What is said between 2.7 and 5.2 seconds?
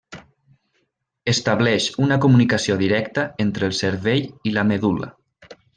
directa entre el cervell i la medul·la.